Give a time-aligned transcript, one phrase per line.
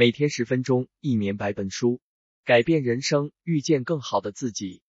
[0.00, 2.00] 每天十分钟，一年百本书，
[2.44, 4.80] 改变人生，遇见更好的自己。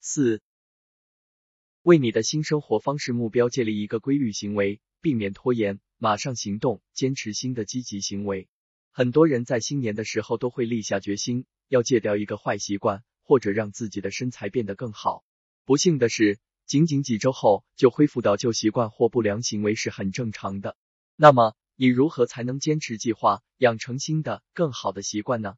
[0.00, 0.40] 四，
[1.82, 8.46] 为你的新生活方式目标建立一个规律行为，避免拖延，马上行动，坚持新的积极行为。
[8.92, 15.24] 很多人在新年的时候都会立下决心，要戒掉一个坏习惯，或者让自己的身材变得更好。
[15.64, 20.76] 不幸的是，仅仅几周后就恢复到旧习惯或不良行为是很正常的。
[21.16, 25.56] 那么，你如何才能坚持计划，养成新的、更好的习惯呢？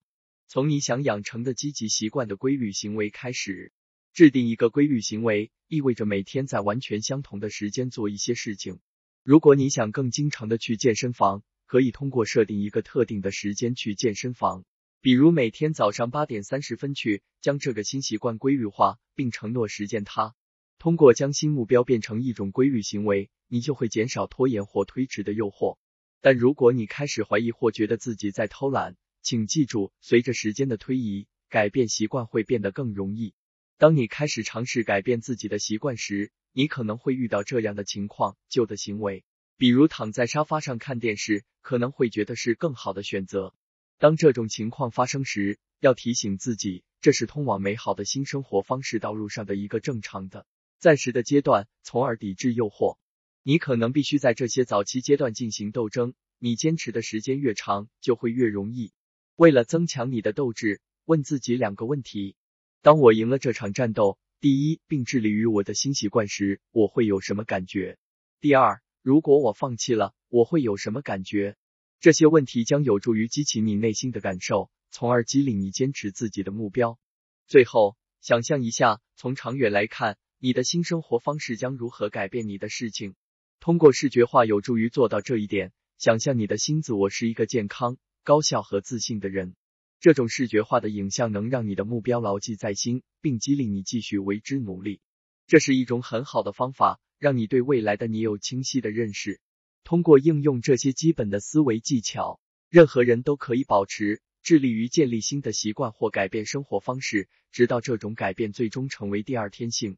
[0.49, 3.72] 从你想养成的积极习惯的规律行为开始。
[4.13, 8.81] 制定一个规律行为，意味着每天在完全相同的时间做一些事情。
[9.23, 14.64] 如果你想更经常的去健身房，可以通过设定一个特定的时间去健身房，
[15.00, 20.35] 比如每天早上八点三十分去，将这个新习惯规律化，并承诺实践它。
[20.81, 25.79] 通过将新目标变成一种规律行为，你就会减少拖延或推迟的诱惑。
[26.21, 33.34] 但如果你开始怀疑或觉得自己在偷懒，请记住，随着时间的推移，改变习惯会变得更容易。
[33.77, 39.25] 当你开始尝试改变自己的习惯时，你可能会遇到这样的情况：旧的行为，
[39.57, 43.55] 比如躺在沙发上看电视，可能会觉得是更好的选择。
[43.98, 50.47] 当这种情况发生时，要提醒自己，这是通往美好的新生活方式道路上的一个正常的、
[50.79, 52.97] 暂时的阶段，从而抵制诱惑。
[53.42, 58.92] 你可能必须在这些早期阶段进行斗争，你坚持的时间越长，就会越容易。
[59.36, 62.36] 为了增强你的斗志，问自己两个问题：
[62.83, 67.97] 当我赢了这场战斗，第一，并致力于我的新习惯时，我会有什么感觉？
[68.41, 71.56] 第二，如果我放弃了，我会有什么感觉？
[72.00, 76.98] 这些问题将有助于激起你内心的感受，从而激励你坚持自己的目标。
[77.47, 83.14] 最后，想象一下，从长远来看，你的新生活方式将如何改变你的事情。
[83.61, 85.73] 通过视觉化有助于做到这一点。
[85.98, 89.56] 想象你的新自我是一个健康、高效和自信的人。
[90.01, 95.01] 这种视觉化的影像能让你的目标牢记在心，并激励你继续为之努力。
[95.48, 99.41] 这是一种很好的方法，让你对未来的你有清晰的认识。
[99.83, 102.39] 通过应用这些基本的思维技巧，
[102.70, 109.96] 任何人都可以保持致力于建立新的习惯或改变生活方式，直到这种改变最终成为第二天性。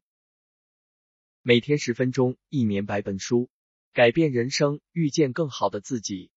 [1.43, 3.49] 每天十分钟，一年百本书，
[3.95, 6.31] 改变人生，遇见更好的自己。